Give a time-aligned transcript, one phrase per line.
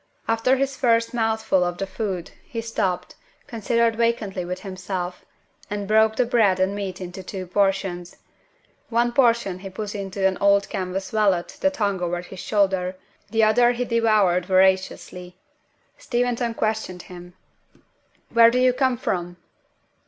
[0.27, 3.13] After his first mouthful of the food, he stopped,
[3.45, 5.23] considered vacantly with himself,
[5.69, 8.17] and broke the bread and meat into two portions.
[8.89, 12.95] One portion he put into an old canvas wallet that hung over his shoulder;
[13.29, 15.37] the other he devoured voraciously.
[15.99, 17.35] Steventon questioned him.
[18.33, 19.37] "Where do you come from?"